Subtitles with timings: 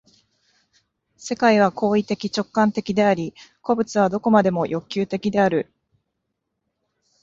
[1.17, 5.71] 世界は行為的直観的であり、個物は何処までも欲求的である。